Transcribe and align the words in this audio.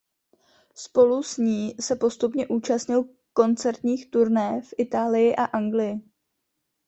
Spolu 0.75 1.23
s 1.23 1.37
ní 1.37 1.75
se 1.79 1.95
postupně 1.95 2.47
účastnil 2.47 3.05
koncertních 3.33 4.11
turné 4.11 4.61
v 4.61 4.73
Itálii 4.77 5.35
a 5.35 5.45
Anglii. 5.45 6.01